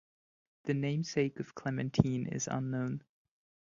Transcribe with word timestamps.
The 0.63 0.73
namesake 0.73 1.39
of 1.39 1.53
Clementine 1.53 2.25
is 2.27 2.47
unknown. 2.47 3.03